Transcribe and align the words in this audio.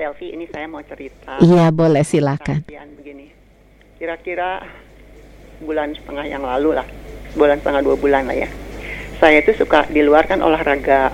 selfie 0.00 0.32
ini 0.32 0.48
saya 0.48 0.64
mau 0.64 0.80
cerita. 0.80 1.36
Iya, 1.44 1.68
boleh 1.68 2.00
silakan. 2.00 2.64
Begini. 2.96 3.28
Kira-kira 4.00 4.64
bulan 5.60 5.92
setengah 5.92 6.24
yang 6.24 6.40
lalu 6.40 6.72
lah, 6.72 6.88
bulan 7.36 7.60
setengah 7.60 7.84
dua 7.84 8.00
bulan 8.00 8.24
lah 8.24 8.32
ya. 8.32 8.48
Saya 9.20 9.44
itu 9.44 9.52
suka 9.52 9.84
di 9.92 10.00
luar 10.00 10.24
kan 10.24 10.40
olahraga. 10.40 11.12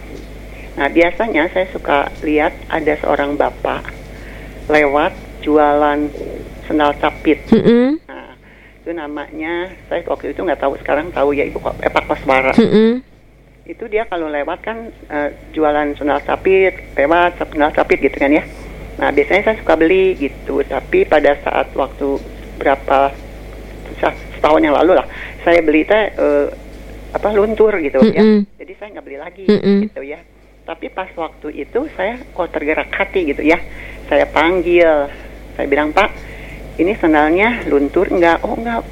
Nah 0.78 0.86
biasanya 0.86 1.50
saya 1.50 1.66
suka 1.74 2.14
lihat 2.22 2.54
ada 2.70 2.94
seorang 3.02 3.34
bapak 3.34 3.90
lewat 4.70 5.10
jualan 5.42 6.06
sendal 6.70 6.94
capit. 7.02 7.42
Mm-mm. 7.50 7.98
Nah 8.06 8.38
itu 8.86 8.90
namanya 8.94 9.74
saya 9.90 10.06
waktu 10.06 10.30
itu 10.30 10.46
nggak 10.46 10.62
tahu 10.62 10.78
sekarang 10.78 11.10
tahu 11.10 11.34
ya 11.34 11.42
ibu 11.42 11.58
Epak 11.58 12.06
Koswara. 12.06 12.54
Mm-mm. 12.54 13.02
Itu 13.66 13.90
dia 13.90 14.06
kalau 14.06 14.30
lewat 14.30 14.62
kan 14.62 14.94
eh, 15.10 15.34
jualan 15.50 15.98
sendal 15.98 16.22
capit, 16.22 16.94
lewat 16.94 17.42
sendal 17.50 17.74
capit 17.74 17.98
gitu 17.98 18.14
kan 18.14 18.30
ya. 18.30 18.46
Nah 18.96 19.08
biasanya 19.12 19.42
saya 19.52 19.56
suka 19.60 19.74
beli 19.76 20.16
gitu, 20.16 20.64
tapi 20.64 21.04
pada 21.04 21.36
saat 21.44 21.72
waktu 21.76 22.16
berapa 22.56 23.12
setahun 24.40 24.60
yang 24.64 24.76
lalu 24.76 24.96
lah, 24.96 25.06
saya 25.44 25.60
beli 25.60 25.84
teh 25.84 26.16
eh, 26.16 26.46
apa 27.12 27.28
luntur 27.32 27.76
gitu 27.80 28.00
ya. 28.12 28.20
Mm-mm. 28.24 28.44
Jadi 28.56 28.72
saya 28.76 28.88
nggak 28.96 29.04
beli 29.04 29.18
lagi 29.20 29.44
Mm-mm. 29.44 29.78
gitu 29.88 30.00
ya. 30.04 30.20
Tapi 30.66 30.90
pas 30.90 31.08
waktu 31.14 31.48
itu 31.62 31.86
saya 31.94 32.18
kok 32.20 32.50
tergerak 32.50 32.90
hati 32.90 33.30
gitu 33.30 33.44
ya. 33.44 33.60
Saya 34.08 34.26
panggil, 34.26 35.12
saya 35.54 35.66
bilang 35.68 35.92
Pak, 35.92 36.10
ini 36.80 36.92
sendalnya 36.98 37.68
luntur 37.68 38.10
enggak? 38.10 38.42
Oh 38.42 38.56
enggak 38.56 38.82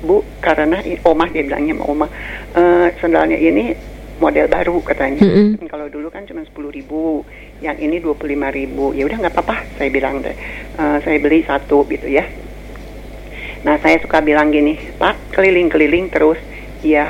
Bu, 0.00 0.24
karena 0.40 0.80
omah 1.04 1.28
dia 1.28 1.44
bilangnya 1.44 1.76
sama 1.76 1.84
omah, 1.92 2.10
"Eh, 2.56 2.88
sendalnya 3.04 3.36
ini 3.36 3.76
model 4.20 4.46
baru 4.46 4.76
katanya. 4.84 5.24
Mm-mm. 5.24 5.64
Kalau 5.66 5.88
dulu 5.88 6.12
kan 6.12 6.28
cuma 6.28 6.44
sepuluh 6.44 6.68
ribu, 6.68 7.24
yang 7.64 7.80
ini 7.80 7.98
dua 7.98 8.12
puluh 8.12 8.36
lima 8.36 8.52
ribu. 8.52 8.92
Ya 8.92 9.08
udah 9.08 9.16
nggak 9.16 9.34
apa-apa, 9.34 9.64
saya 9.80 9.88
bilang 9.88 10.20
deh. 10.20 10.36
"Eh, 10.76 10.98
saya 11.00 11.16
beli 11.16 11.40
satu 11.42 11.88
gitu 11.88 12.06
ya. 12.06 12.28
Nah 13.64 13.80
saya 13.80 13.96
suka 14.00 14.20
bilang 14.20 14.52
gini, 14.52 14.76
Pak 15.00 15.32
keliling-keliling 15.32 16.12
terus, 16.12 16.36
ya 16.84 17.08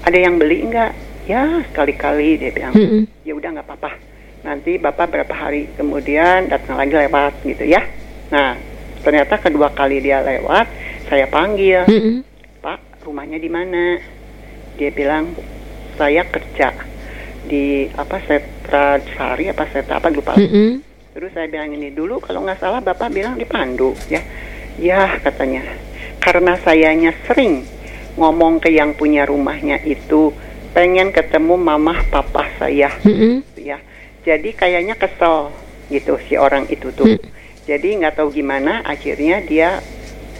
ada 0.00 0.18
yang 0.18 0.40
beli 0.40 0.64
enggak? 0.64 0.96
Ya 1.28 1.60
sekali-kali 1.68 2.40
dia 2.40 2.50
bilang. 2.50 2.72
Mm-mm. 2.72 3.04
Ya 3.22 3.36
udah 3.36 3.60
nggak 3.60 3.68
apa-apa. 3.68 3.92
Nanti 4.40 4.80
bapak 4.80 5.12
berapa 5.12 5.34
hari 5.36 5.68
kemudian 5.76 6.48
datang 6.48 6.80
lagi 6.80 6.96
lewat 6.96 7.44
gitu 7.44 7.68
ya. 7.68 7.84
Nah 8.32 8.56
ternyata 9.04 9.36
kedua 9.36 9.72
kali 9.72 10.00
dia 10.00 10.24
lewat, 10.24 10.68
saya 11.08 11.28
panggil, 11.28 11.84
Mm-mm. 11.88 12.24
Pak 12.64 13.04
rumahnya 13.04 13.40
di 13.40 13.48
mana? 13.52 14.00
Dia 14.76 14.92
bilang 14.92 15.32
saya 16.00 16.24
kerja 16.24 16.72
di 17.44 17.84
apa 17.92 18.16
Setra 18.24 18.96
Sari 19.12 19.52
apa 19.52 19.68
Setra 19.68 20.00
apa 20.00 20.08
lupa. 20.08 20.32
Mm-mm. 20.40 20.80
Terus 21.12 21.36
saya 21.36 21.44
bilang 21.52 21.76
ini 21.76 21.92
dulu 21.92 22.16
kalau 22.24 22.40
nggak 22.40 22.56
salah 22.56 22.80
bapak 22.80 23.12
bilang 23.12 23.36
di 23.36 23.44
Pandu 23.44 23.92
ya. 24.08 24.24
Ya 24.80 25.20
katanya 25.20 25.60
karena 26.24 26.56
sayanya 26.64 27.12
sering 27.28 27.68
ngomong 28.16 28.64
ke 28.64 28.72
yang 28.72 28.96
punya 28.96 29.28
rumahnya 29.28 29.84
itu 29.84 30.32
pengen 30.72 31.12
ketemu 31.12 31.60
mamah 31.60 32.08
papa 32.08 32.48
saya 32.56 32.88
Mm-mm. 33.04 33.44
gitu 33.52 33.76
ya. 33.76 33.78
Jadi 34.24 34.56
kayaknya 34.56 34.96
kesel 34.96 35.52
gitu 35.92 36.16
si 36.24 36.40
orang 36.40 36.64
itu 36.72 36.88
tuh. 36.96 37.04
Hmm. 37.04 37.20
Jadi 37.68 38.00
nggak 38.00 38.16
tahu 38.16 38.32
gimana 38.32 38.80
akhirnya 38.88 39.44
dia 39.44 39.84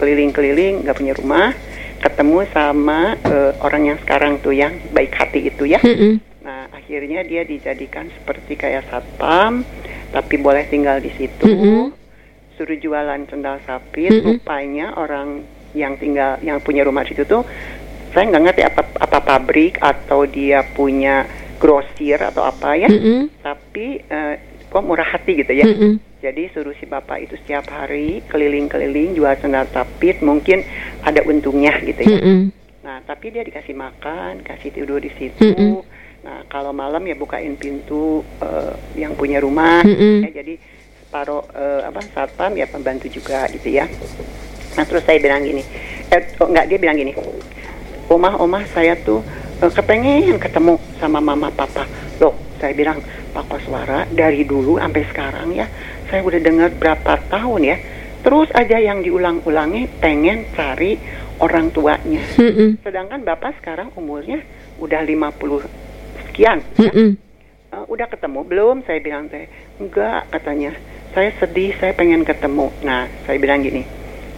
keliling-keliling 0.01 0.89
nggak 0.89 0.97
punya 0.97 1.13
rumah 1.13 1.53
ketemu 2.01 2.49
sama 2.51 3.15
eh, 3.21 3.53
orang 3.61 3.93
yang 3.95 3.99
sekarang 4.01 4.41
tuh 4.41 4.57
yang 4.57 4.73
baik 4.91 5.13
hati 5.13 5.53
itu 5.53 5.69
ya. 5.69 5.81
Mm-mm. 5.85 6.21
Nah 6.41 6.73
akhirnya 6.73 7.21
dia 7.23 7.45
dijadikan 7.45 8.09
seperti 8.09 8.57
kayak 8.57 8.89
satpam 8.89 9.63
tapi 10.11 10.41
boleh 10.41 10.65
tinggal 10.67 10.99
di 10.99 11.13
situ. 11.15 11.47
Mm-mm. 11.47 11.93
Suruh 12.57 12.77
jualan 12.81 13.29
sendal 13.29 13.61
sapit. 13.69 14.11
Mm-mm. 14.11 14.41
Rupanya 14.41 14.97
orang 14.97 15.45
yang 15.77 15.95
tinggal 16.01 16.41
yang 16.43 16.59
punya 16.59 16.83
rumah 16.83 17.07
di 17.07 17.15
situ 17.15 17.23
tuh 17.29 17.47
saya 18.11 18.27
nggak 18.27 18.43
ngerti 18.43 18.63
apa 18.67 18.83
apa 18.99 19.19
pabrik 19.23 19.79
atau 19.79 20.27
dia 20.27 20.67
punya 20.67 21.31
grosir 21.63 22.19
atau 22.19 22.43
apa 22.43 22.75
ya 22.75 22.91
Mm-mm. 22.91 23.31
tapi 23.39 24.03
eh, 24.03 24.35
kok 24.67 24.83
murah 24.83 25.07
hati 25.07 25.45
gitu 25.45 25.53
ya. 25.55 25.69
Mm-mm. 25.69 26.10
Jadi 26.21 26.53
suruh 26.53 26.77
si 26.77 26.85
bapak 26.85 27.25
itu 27.25 27.35
setiap 27.41 27.65
hari 27.73 28.21
keliling-keliling 28.29 29.17
jual 29.17 29.33
sendal 29.41 29.65
tapit, 29.73 30.21
mungkin 30.21 30.61
ada 31.01 31.25
untungnya 31.25 31.81
gitu 31.81 31.97
ya. 31.97 32.21
Mm-mm. 32.21 32.41
Nah 32.85 33.01
tapi 33.09 33.33
dia 33.33 33.41
dikasih 33.41 33.73
makan, 33.73 34.45
kasih 34.45 34.69
tidur 34.69 35.01
di 35.01 35.09
situ. 35.17 35.41
Mm-mm. 35.41 35.81
Nah 36.21 36.45
kalau 36.53 36.77
malam 36.77 37.01
ya 37.09 37.17
bukain 37.17 37.57
pintu 37.57 38.21
eh, 38.45 38.77
yang 39.01 39.17
punya 39.17 39.41
rumah, 39.41 39.81
Mm-mm. 39.81 40.29
ya, 40.29 40.45
jadi 40.45 40.61
separuh 41.09 41.41
eh, 41.57 41.89
apa 41.89 42.01
satpam 42.13 42.53
ya 42.53 42.69
pembantu 42.69 43.09
juga 43.09 43.49
gitu 43.57 43.73
ya. 43.73 43.89
Nah 44.77 44.85
terus 44.85 45.01
saya 45.09 45.17
bilang 45.25 45.41
gini, 45.41 45.65
eh 46.13 46.37
oh, 46.37 46.53
enggak 46.53 46.69
dia 46.69 46.77
bilang 46.77 47.01
gini, 47.01 47.17
omah 48.13 48.37
omah 48.45 48.69
saya 48.77 48.93
tuh 49.01 49.25
eh, 49.65 49.73
kepengen 49.73 50.37
ketemu 50.37 50.77
sama 51.01 51.17
mama 51.17 51.49
papa. 51.49 51.89
Loh 52.21 52.37
saya 52.61 52.77
bilang 52.77 53.01
Pak 53.33 53.49
Koswara 53.49 54.05
dari 54.13 54.45
dulu 54.45 54.77
sampai 54.77 55.03
sekarang 55.09 55.57
ya 55.57 55.65
saya 56.11 56.27
udah 56.27 56.41
dengar 56.43 56.71
berapa 56.75 57.23
tahun 57.31 57.61
ya. 57.63 57.77
Terus 58.21 58.53
aja 58.53 58.77
yang 58.77 59.01
diulang-ulangi 59.01 59.89
pengen 60.03 60.45
cari 60.53 61.01
orang 61.41 61.73
tuanya. 61.73 62.21
Mm-mm. 62.37 62.85
Sedangkan 62.85 63.25
Bapak 63.25 63.57
sekarang 63.63 63.89
umurnya 63.97 64.45
udah 64.77 65.01
50 65.01 65.65
sekian. 66.29 66.61
ya. 66.77 66.91
Mm-mm. 66.93 67.17
Eh, 67.71 67.85
udah 67.87 68.07
ketemu 68.11 68.41
belum? 68.45 68.77
Saya 68.85 68.99
bilang 69.01 69.31
teh, 69.33 69.49
enggak 69.81 70.29
katanya. 70.35 70.77
Saya 71.17 71.33
sedih, 71.41 71.75
saya 71.81 71.97
pengen 71.97 72.23
ketemu. 72.29 72.71
Nah, 72.85 73.09
saya 73.25 73.39
bilang 73.41 73.65
gini, 73.65 73.83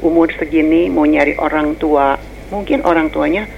umur 0.04 0.30
segini 0.36 0.88
mau 0.88 1.04
nyari 1.04 1.36
orang 1.36 1.76
tua, 1.76 2.16
mungkin 2.48 2.84
orang 2.84 3.08
tuanya 3.10 3.48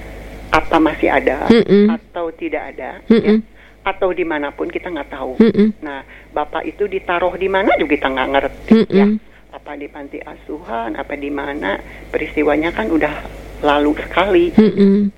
apa 0.51 0.79
masih 0.79 1.11
ada 1.11 1.51
Mm-mm. 1.51 1.91
atau 1.91 2.31
tidak 2.31 2.75
ada, 2.75 3.03
ya. 3.11 3.35
Atau 3.85 4.17
di 4.17 4.25
mana 4.25 4.49
pun 4.49 4.65
kita 4.65 4.89
nggak 4.89 5.13
tahu. 5.13 5.37
Mm-mm. 5.37 5.77
Nah, 5.85 6.01
bapak 6.33 6.65
itu 6.65 6.89
ditaruh 6.89 7.37
di 7.37 7.45
mana 7.45 7.77
juga 7.77 7.93
kita 7.93 8.07
nggak 8.09 8.29
ngerti 8.33 8.77
ya. 8.89 9.05
Mm-mm. 9.05 9.53
Apa 9.53 9.77
di 9.77 9.87
panti 9.87 10.17
asuhan, 10.19 10.97
apa 10.97 11.13
di 11.13 11.29
mana 11.29 11.77
peristiwanya 12.09 12.73
kan 12.73 12.89
udah 12.89 13.13
lalu 13.61 13.93
sekali. 14.01 14.45
Mm-mm. 14.57 15.13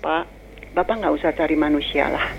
Pak, 0.00 0.24
bapak 0.72 0.94
nggak 0.96 1.12
usah 1.12 1.36
cari 1.36 1.60
manusia 1.60 2.08
lah. 2.08 2.32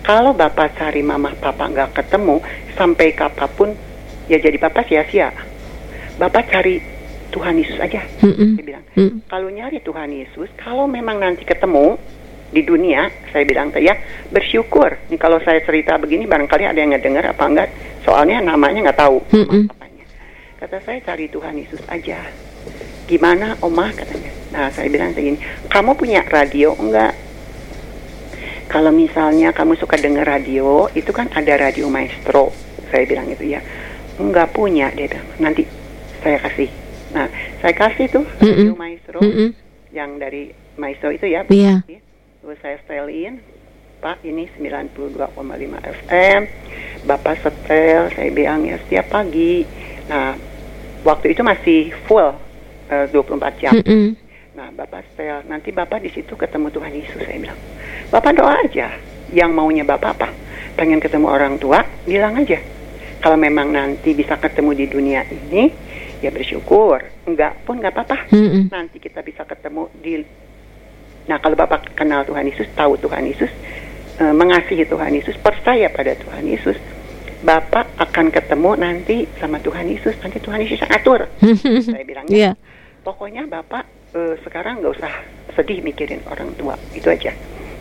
Kalau 0.00 0.32
bapak 0.32 0.80
cari 0.80 1.04
mama 1.04 1.36
papa 1.36 1.68
nggak 1.68 1.92
ketemu, 1.92 2.40
sampai 2.72 3.12
kapan 3.12 3.50
pun 3.52 3.68
ya 4.32 4.40
jadi 4.40 4.56
bapak 4.56 4.88
sia-sia. 4.88 5.28
Bapak 6.16 6.48
cari 6.48 6.80
Tuhan 7.28 7.60
Yesus 7.60 7.76
aja. 7.76 8.00
Mm-mm. 8.24 8.56
Saya 8.56 8.64
bilang, 8.64 8.84
Mm. 8.98 9.22
kalau 9.30 9.46
nyari 9.52 9.78
Tuhan 9.84 10.10
Yesus, 10.10 10.50
kalau 10.58 10.90
memang 10.90 11.22
nanti 11.22 11.46
ketemu 11.46 12.00
di 12.48 12.64
dunia, 12.64 13.12
saya 13.28 13.44
bilang 13.44 13.68
ya 13.76 13.92
bersyukur. 14.32 14.96
Nih 15.12 15.20
kalau 15.20 15.36
saya 15.44 15.60
cerita 15.60 16.00
begini, 16.00 16.24
barangkali 16.24 16.64
ada 16.64 16.80
yang 16.80 16.96
ngedengar 16.96 17.28
apa 17.28 17.44
enggak. 17.44 17.68
Soalnya 18.08 18.40
namanya 18.40 18.88
nggak 18.88 19.00
tahu. 19.00 19.20
Mm-mm. 19.36 19.68
papanya. 19.68 20.04
Kata 20.56 20.76
saya 20.80 20.98
cari 21.04 21.28
Tuhan 21.28 21.54
Yesus 21.60 21.82
aja. 21.92 22.24
Gimana 23.04 23.56
Oma 23.60 23.92
katanya. 23.92 24.32
Nah 24.52 24.72
saya 24.72 24.88
bilang 24.88 25.12
kayak 25.12 25.26
gini, 25.28 25.38
kamu 25.68 25.92
punya 25.92 26.24
radio 26.24 26.72
enggak? 26.80 27.12
Kalau 28.68 28.92
misalnya 28.92 29.52
kamu 29.52 29.80
suka 29.80 29.96
dengar 29.96 30.28
radio, 30.28 30.92
itu 30.92 31.08
kan 31.08 31.28
ada 31.32 31.56
radio 31.56 31.88
maestro. 31.88 32.52
Saya 32.92 33.04
bilang 33.08 33.28
itu 33.28 33.44
ya. 33.44 33.60
Enggak 34.20 34.52
punya, 34.56 34.92
dia 34.92 35.08
bilang. 35.08 35.28
Nanti 35.40 35.64
saya 36.20 36.36
kasih. 36.40 36.68
Nah, 37.12 37.28
saya 37.64 37.72
kasih 37.72 38.08
tuh 38.12 38.24
radio 38.40 38.72
Mm-mm. 38.72 38.76
maestro 38.76 39.20
Mm-mm. 39.20 39.48
yang 39.92 40.20
dari 40.20 40.52
maestro 40.76 41.08
itu 41.12 41.28
ya. 41.28 41.44
Iya. 41.48 41.80
Terus 42.48 42.64
saya 42.64 42.80
setelin, 42.80 43.44
Pak 44.00 44.24
ini 44.24 44.48
92,5 44.56 45.36
FM. 45.84 46.40
Bapak 47.04 47.44
setel, 47.44 48.08
saya 48.08 48.30
bilang 48.32 48.64
ya 48.64 48.80
setiap 48.80 49.12
pagi. 49.12 49.68
Nah, 50.08 50.32
waktu 51.04 51.36
itu 51.36 51.44
masih 51.44 51.92
full 52.08 52.32
eh, 52.88 53.04
24 53.12 53.60
jam. 53.60 53.76
Mm-mm. 53.76 54.16
Nah, 54.56 54.72
Bapak 54.72 55.12
setel, 55.12 55.44
nanti 55.44 55.76
Bapak 55.76 56.00
di 56.00 56.08
situ 56.08 56.40
ketemu 56.40 56.72
Tuhan 56.72 56.88
Yesus, 56.96 57.20
saya 57.20 57.36
bilang. 57.36 57.60
Bapak 58.08 58.32
doa 58.32 58.56
aja. 58.64 58.96
Yang 59.28 59.50
maunya 59.52 59.84
Bapak 59.84 60.16
apa? 60.16 60.32
Pengen 60.72 61.04
ketemu 61.04 61.28
orang 61.28 61.60
tua, 61.60 61.84
bilang 62.08 62.32
aja. 62.40 62.64
Kalau 63.20 63.36
memang 63.36 63.76
nanti 63.76 64.16
bisa 64.16 64.40
ketemu 64.40 64.72
di 64.72 64.88
dunia 64.88 65.20
ini, 65.28 65.68
ya 66.24 66.32
bersyukur. 66.32 67.28
Enggak 67.28 67.60
pun 67.68 67.76
nggak 67.76 67.92
apa-apa. 67.92 68.32
Mm-mm. 68.32 68.72
Nanti 68.72 68.96
kita 68.96 69.20
bisa 69.20 69.44
ketemu 69.44 69.92
di... 70.00 70.47
Nah, 71.28 71.36
kalau 71.38 71.54
Bapak 71.54 71.92
kenal 71.92 72.24
Tuhan 72.24 72.48
Yesus, 72.48 72.66
tahu 72.72 72.96
Tuhan 72.96 73.28
Yesus, 73.28 73.52
eh, 74.18 74.32
mengasihi 74.32 74.88
Tuhan 74.88 75.12
Yesus, 75.12 75.36
percaya 75.36 75.92
pada 75.92 76.16
Tuhan 76.16 76.48
Yesus, 76.48 76.76
Bapak 77.38 77.94
akan 78.02 78.34
ketemu 78.34 78.70
nanti 78.74 79.16
sama 79.38 79.62
Tuhan 79.62 79.86
Yesus. 79.86 80.18
Nanti 80.18 80.42
Tuhan 80.42 80.58
Yesus 80.58 80.82
yang 80.82 80.90
atur. 80.90 81.30
Saya 81.86 82.02
bilangnya. 82.02 82.34
Iya. 82.34 82.52
pokoknya 82.98 83.48
bapak 83.48 83.88
eh, 84.12 84.36
sekarang 84.44 84.84
nggak 84.84 84.94
usah 85.00 85.12
sedih 85.54 85.80
mikirin 85.80 86.20
orang 86.28 86.50
tua. 86.58 86.74
Itu 86.92 87.08
aja. 87.08 87.32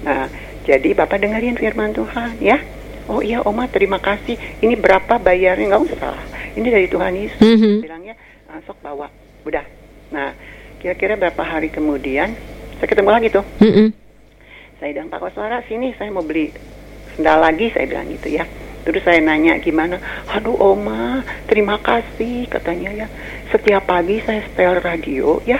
Nah 0.05 0.29
jadi 0.63 0.93
bapak 0.93 1.19
dengerin 1.19 1.57
firman 1.57 1.91
Tuhan 1.91 2.37
ya. 2.39 2.61
Oh 3.09 3.19
iya 3.19 3.41
oma 3.43 3.65
terima 3.67 3.97
kasih. 3.97 4.37
Ini 4.61 4.77
berapa 4.77 5.17
bayarnya? 5.19 5.73
Nggak 5.73 5.83
usah. 5.89 6.15
Ini 6.53 6.67
dari 6.69 6.87
Tuhan 6.87 7.11
Yesus. 7.17 7.41
Mhm. 7.43 7.81
bilangnya 7.81 8.15
"Ah, 8.47 8.61
sok 8.63 8.77
bawa. 8.79 9.09
Udah. 9.43 9.65
Nah 10.13 10.31
kira-kira 10.79 11.17
berapa 11.17 11.43
hari 11.43 11.73
kemudian 11.73 12.37
saya 12.77 12.87
ketemu 12.87 13.09
lagi 13.09 13.27
tuh. 13.33 13.45
Mm-mm. 13.61 13.89
saya 14.77 14.93
bilang 14.93 15.09
Pak 15.09 15.19
Koswara 15.21 15.65
sini 15.65 15.89
saya 15.97 16.13
mau 16.13 16.21
beli 16.21 16.53
sendal 17.17 17.41
lagi 17.41 17.73
saya 17.73 17.89
bilang 17.89 18.05
gitu 18.13 18.29
ya. 18.29 18.45
Terus 18.87 19.03
saya 19.03 19.19
nanya 19.19 19.59
gimana? 19.59 19.99
Aduh 20.31 20.55
Oma 20.55 21.25
terima 21.49 21.81
kasih 21.81 22.47
katanya 22.47 22.93
ya. 22.93 23.07
Setiap 23.49 23.89
pagi 23.89 24.21
saya 24.21 24.45
setel 24.45 24.79
radio 24.79 25.41
ya. 25.43 25.59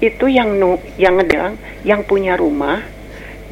Itu 0.00 0.26
yang 0.32 0.56
nu 0.56 0.80
yang 0.96 1.20
ngedelang 1.20 1.60
yang 1.84 2.02
punya 2.08 2.34
rumah 2.40 2.80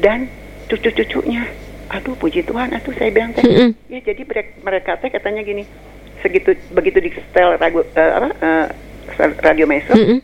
dan 0.01 0.25
cucu-cucunya. 0.67 1.45
Aduh 1.93 2.17
puji 2.17 2.41
Tuhan 2.43 2.73
aduh 2.73 2.93
saya 2.97 3.13
bilang 3.13 3.31
teh. 3.37 3.45
Ya 3.87 3.99
jadi 4.01 4.21
mereka, 4.65 4.97
teh 4.97 5.13
katanya 5.13 5.45
gini 5.45 5.69
segitu 6.19 6.51
begitu 6.75 6.99
di 6.99 7.09
setel 7.15 7.55
radio 7.55 7.79
apa 7.95 8.29
eh, 8.43 8.67
radio 9.39 9.63
meso 9.63 9.95
Mm-mm. 9.95 10.19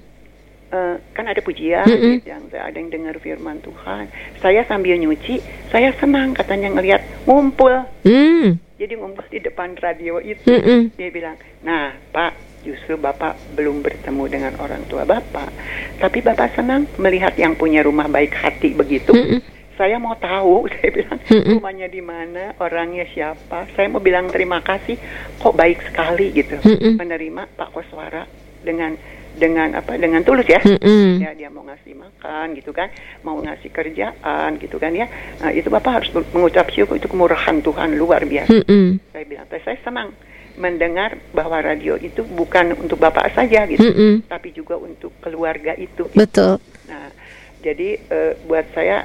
Eh, 0.65 0.95
kan 1.13 1.29
ada 1.29 1.37
pujian 1.45 1.85
Mm-mm. 1.85 2.25
yang 2.25 2.41
ada 2.49 2.73
yang 2.73 2.89
dengar 2.89 3.15
firman 3.21 3.61
Tuhan. 3.61 4.09
Saya 4.41 4.65
sambil 4.65 4.97
nyuci, 4.97 5.37
saya 5.69 5.93
senang 6.01 6.33
katanya 6.33 6.73
ngelihat 6.73 7.05
ngumpul. 7.29 7.85
Mm. 8.01 8.57
Jadi 8.75 8.93
ngumpul 8.97 9.29
di 9.29 9.45
depan 9.45 9.77
radio 9.77 10.17
itu. 10.17 10.41
Mm-mm. 10.41 10.89
Dia 10.97 11.09
bilang, 11.13 11.37
"Nah, 11.61 11.93
Pak, 12.09 12.65
justru 12.65 12.97
Bapak 12.97 13.37
belum 13.53 13.85
bertemu 13.85 14.23
dengan 14.25 14.53
orang 14.57 14.81
tua 14.89 15.05
Bapak, 15.05 15.53
tapi 16.01 16.25
Bapak 16.25 16.57
senang 16.57 16.89
melihat 16.97 17.37
yang 17.37 17.53
punya 17.53 17.85
rumah 17.85 18.09
baik 18.09 18.33
hati 18.33 18.73
begitu." 18.73 19.13
Mm-mm. 19.13 19.45
Saya 19.77 20.01
mau 20.01 20.17
tahu, 20.17 20.65
saya 20.81 20.89
bilang 20.89 21.21
Mm-mm. 21.29 21.61
rumahnya 21.61 21.87
di 21.93 22.01
mana, 22.01 22.57
orangnya 22.57 23.05
siapa. 23.13 23.69
Saya 23.77 23.85
mau 23.85 24.01
bilang 24.01 24.33
terima 24.33 24.65
kasih, 24.65 24.97
kok 25.37 25.53
baik 25.53 25.93
sekali 25.93 26.33
gitu 26.33 26.57
Mm-mm. 26.57 26.97
menerima 26.97 27.53
Pak 27.53 27.69
Koswara 27.69 28.25
dengan 28.65 28.97
dengan 29.35 29.75
apa 29.75 29.99
dengan 29.99 30.23
tulus 30.23 30.47
ya 30.47 30.63
Mm-mm. 30.63 31.19
ya 31.19 31.31
dia 31.35 31.51
mau 31.51 31.67
ngasih 31.67 31.93
makan 31.93 32.55
gitu 32.55 32.71
kan 32.71 32.87
mau 33.21 33.37
ngasih 33.43 33.69
kerjaan 33.69 34.55
gitu 34.57 34.79
kan 34.79 34.95
ya 34.95 35.05
nah, 35.43 35.51
itu 35.51 35.67
bapak 35.67 35.91
harus 36.01 36.09
mengucap 36.31 36.71
syukur 36.71 36.95
itu 36.95 37.11
kemurahan 37.11 37.59
Tuhan 37.59 37.99
luar 37.99 38.23
biasa 38.23 38.51
Mm-mm. 38.63 39.11
saya 39.11 39.25
bilang 39.27 39.45
"Teh, 39.51 39.61
saya 39.61 39.77
senang 39.83 40.15
mendengar 40.55 41.19
bahwa 41.35 41.59
radio 41.59 41.99
itu 41.99 42.23
bukan 42.23 42.79
untuk 42.79 42.95
bapak 42.95 43.35
saja 43.35 43.67
gitu 43.67 43.83
Mm-mm. 43.83 44.31
tapi 44.31 44.55
juga 44.55 44.79
untuk 44.79 45.11
keluarga 45.19 45.75
itu 45.75 46.07
Betul. 46.15 46.63
nah 46.87 47.11
jadi 47.59 47.99
eh, 47.99 48.33
buat 48.47 48.65
saya 48.71 49.03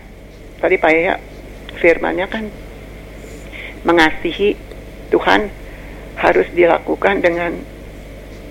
tadi 0.63 0.79
pak 0.79 0.91
ya 0.95 1.15
firmannya 1.83 2.27
kan 2.31 2.45
mengasihi 3.83 4.55
Tuhan 5.11 5.51
harus 6.21 6.47
dilakukan 6.53 7.25
dengan 7.25 7.80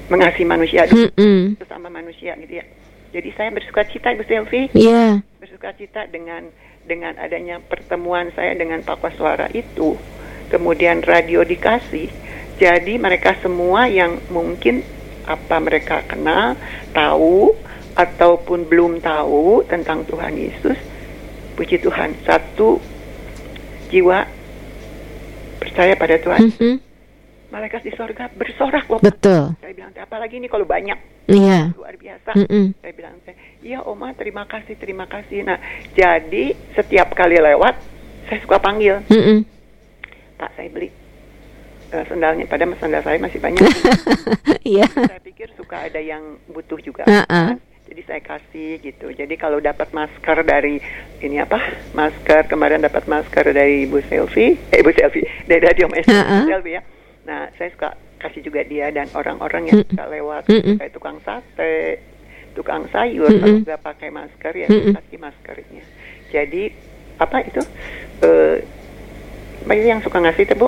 mengasihi 0.10 0.46
manusia 0.46 0.90
dulu 0.90 1.08
Mm-mm. 1.14 1.56
sesama 1.62 1.88
manusia 1.88 2.34
gitu 2.36 2.60
ya. 2.60 2.66
Jadi 3.10 3.30
saya 3.34 3.50
bersuka 3.50 3.82
cita 3.90 4.14
Ibu 4.14 4.24
Selvi, 4.26 4.70
Iya. 4.74 5.22
bersuka 5.42 5.74
cita 5.74 6.06
dengan 6.06 6.46
dengan 6.86 7.18
adanya 7.18 7.58
pertemuan 7.62 8.30
saya 8.34 8.54
dengan 8.54 8.82
Pak 8.82 9.02
Koswara 9.02 9.50
itu. 9.50 9.98
Kemudian 10.50 11.06
radio 11.06 11.46
dikasih. 11.46 12.10
Jadi 12.58 12.98
mereka 12.98 13.38
semua 13.40 13.86
yang 13.86 14.18
mungkin 14.30 14.82
apa 15.26 15.62
mereka 15.62 16.02
kenal, 16.06 16.58
tahu 16.92 17.54
ataupun 17.94 18.66
belum 18.66 18.98
tahu 19.00 19.66
tentang 19.70 20.06
Tuhan 20.10 20.34
Yesus, 20.34 20.78
puji 21.54 21.78
Tuhan, 21.78 22.18
satu 22.26 22.82
jiwa 23.90 24.26
percaya 25.62 25.94
pada 25.94 26.18
Tuhan. 26.18 26.42
Mhm. 26.50 26.89
Malaikat 27.50 27.82
di 27.82 27.92
sorga 27.98 28.30
bersorak 28.30 28.86
loh. 28.86 29.02
Betul. 29.02 29.58
Saya 29.58 29.74
bilang, 29.74 29.90
apalagi 29.98 30.38
ini 30.38 30.46
kalau 30.46 30.70
banyak 30.70 30.98
Iya. 31.26 31.74
luar 31.74 31.94
biasa. 31.94 32.34
Mm-mm. 32.38 32.78
Saya 32.78 32.94
bilang, 32.94 33.16
iya 33.62 33.82
Oma 33.82 34.14
terima 34.14 34.46
kasih, 34.46 34.78
terima 34.78 35.06
kasih. 35.06 35.46
Nah, 35.46 35.58
jadi 35.94 36.54
setiap 36.74 37.14
kali 37.14 37.38
lewat, 37.38 37.74
saya 38.26 38.40
suka 38.42 38.58
panggil, 38.58 39.02
Mm-mm. 39.10 39.46
Pak 40.38 40.50
saya 40.56 40.70
beli 40.70 40.90
eh, 41.90 42.06
sendalnya, 42.06 42.46
padahal 42.46 42.78
sendal 42.78 43.02
saya 43.02 43.18
masih 43.18 43.42
banyak. 43.42 43.62
Iya. 44.60 44.86
saya 44.86 45.22
pikir 45.24 45.50
suka 45.58 45.90
ada 45.90 45.98
yang 45.98 46.22
butuh 46.46 46.78
juga. 46.78 47.02
Uh-uh. 47.10 47.26
kan. 47.26 47.58
Jadi 47.90 48.02
saya 48.06 48.22
kasih 48.22 48.78
gitu. 48.86 49.10
Jadi 49.10 49.34
kalau 49.34 49.58
dapat 49.58 49.90
masker 49.90 50.46
dari 50.46 50.78
ini 51.26 51.42
apa? 51.42 51.58
Masker 51.98 52.46
kemarin 52.46 52.86
dapat 52.86 53.10
masker 53.10 53.50
dari 53.50 53.90
Ibu 53.90 54.06
Selvi, 54.06 54.54
eh 54.70 54.78
Ibu 54.78 54.94
Selvi 54.94 55.26
dari 55.50 55.62
Radio 55.66 55.90
Mas 55.90 56.06
Uh-uh. 56.06 56.46
Selvi 56.46 56.78
ya. 56.78 56.82
Nah, 57.26 57.52
saya 57.56 57.70
suka 57.74 57.90
kasih 58.20 58.42
juga 58.44 58.62
dia 58.64 58.92
dan 58.92 59.08
orang-orang 59.16 59.72
yang 59.72 59.80
suka 59.88 60.06
lewat 60.08 60.44
Mm-mm. 60.48 60.76
kayak 60.76 60.92
tukang 60.92 61.18
sate, 61.24 62.04
tukang 62.52 62.84
sayur 62.92 63.32
Mm-mm. 63.32 63.40
kalau 63.40 63.58
nggak 63.64 63.82
pakai 63.82 64.10
masker 64.12 64.54
ya 64.56 64.68
kasih 64.68 65.18
maskernya. 65.18 65.84
Jadi 66.30 66.64
apa 67.16 67.38
itu? 67.44 67.62
Eh 68.20 68.58
itu 69.70 69.88
yang 69.88 70.02
suka 70.04 70.18
ngasih 70.20 70.44
tuh, 70.50 70.58
Bu? 70.58 70.68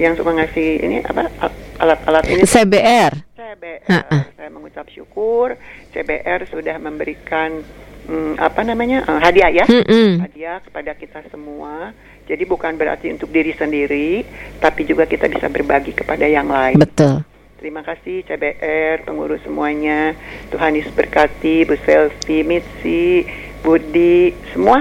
Yang 0.00 0.24
suka 0.24 0.30
ngasih 0.32 0.68
ini 0.80 0.96
apa? 1.04 1.28
al- 1.40 1.58
Alat-alat 1.80 2.28
ini 2.28 2.44
CBR. 2.44 3.12
CBR. 3.32 3.88
Ha-ha. 3.88 4.36
Saya 4.36 4.52
mengucap 4.52 4.84
syukur 4.92 5.56
CBR 5.96 6.44
sudah 6.52 6.76
memberikan 6.76 7.64
hmm, 8.10 8.34
apa 8.36 8.60
namanya 8.60 9.06
eh, 9.06 9.20
hadiah 9.20 9.50
ya, 9.54 9.64
Mm-mm. 9.64 10.18
hadiah 10.20 10.58
kepada 10.58 10.92
kita 10.92 11.22
semua. 11.30 11.94
Jadi 12.26 12.42
bukan 12.44 12.74
berarti 12.74 13.10
untuk 13.10 13.30
diri 13.30 13.50
sendiri, 13.52 14.22
tapi 14.58 14.82
juga 14.82 15.02
kita 15.02 15.26
bisa 15.26 15.46
berbagi 15.46 15.90
kepada 15.92 16.26
yang 16.26 16.46
lain. 16.46 16.78
Betul. 16.78 17.22
Terima 17.58 17.82
kasih 17.82 18.22
CBR, 18.24 19.02
pengurus 19.02 19.42
semuanya. 19.42 20.14
Tuhan 20.48 20.72
Yesus 20.72 20.90
berkati, 20.90 21.62
Bu 21.62 21.74
Selvi, 21.78 22.40
Mitzi, 22.40 23.26
Budi, 23.60 24.32
semua, 24.48 24.80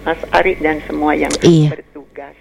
Mas 0.00 0.22
Ari 0.30 0.56
dan 0.56 0.80
semua 0.86 1.12
yang 1.12 1.28
Iya. 1.42 1.74
bertugas. 1.74 2.32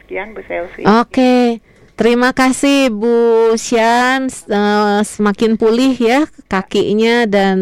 Sekian 0.00 0.32
Bu 0.32 0.42
Selvi. 0.42 0.82
Oke. 0.82 1.60
Terima 1.92 2.32
kasih 2.32 2.88
Bu 2.88 3.52
Sian 3.60 4.28
Eh, 4.28 5.00
semakin 5.04 5.56
pulih 5.56 5.96
ya 5.96 6.28
kakinya 6.44 7.24
dan 7.24 7.58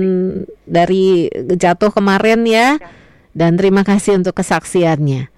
dari 0.66 1.30
jatuh 1.34 1.94
kemarin 1.94 2.42
ya 2.42 2.82
dan 3.30 3.54
terima 3.54 3.86
kasih 3.86 4.18
untuk 4.18 4.34
kesaksiannya. 4.42 5.30